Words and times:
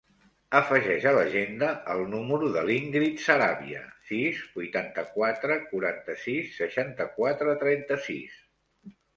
Afegeix 0.59 1.03
a 1.09 1.11
l'agenda 1.15 1.67
el 1.95 2.01
número 2.13 2.49
de 2.55 2.63
l'Íngrid 2.69 3.21
Saravia: 3.25 3.83
sis, 4.13 4.41
vuitanta-quatre, 4.57 5.61
quaranta-sis, 5.75 6.59
seixanta-quatre, 6.63 7.59
trenta-sis. 7.67 8.43